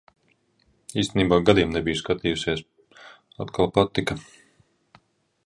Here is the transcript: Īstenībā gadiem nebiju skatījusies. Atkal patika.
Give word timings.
Īstenībā 1.01 1.39
gadiem 1.49 1.75
nebiju 1.77 1.99
skatījusies. 2.01 2.65
Atkal 3.47 3.71
patika. 3.77 4.19